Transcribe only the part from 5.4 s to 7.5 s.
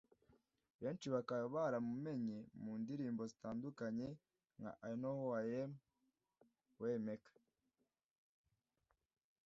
I am’ ‘WayMaker’